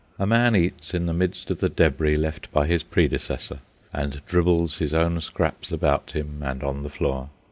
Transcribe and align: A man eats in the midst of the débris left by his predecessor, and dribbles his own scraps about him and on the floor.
A 0.17 0.25
man 0.25 0.55
eats 0.55 0.95
in 0.95 1.05
the 1.05 1.13
midst 1.13 1.51
of 1.51 1.59
the 1.59 1.69
débris 1.69 2.17
left 2.17 2.51
by 2.51 2.65
his 2.65 2.81
predecessor, 2.81 3.59
and 3.93 4.23
dribbles 4.25 4.77
his 4.77 4.95
own 4.95 5.21
scraps 5.21 5.71
about 5.71 6.13
him 6.15 6.41
and 6.41 6.63
on 6.63 6.81
the 6.81 6.89
floor. 6.89 7.29